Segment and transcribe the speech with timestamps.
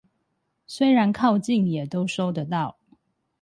[0.65, 2.75] 雖然靠近也都收得到